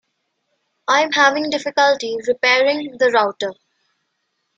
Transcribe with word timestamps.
I'm 0.87 1.11
having 1.11 1.51
difficulty 1.51 2.17
repairing 2.27 2.97
the 2.97 3.11
router. 3.11 3.53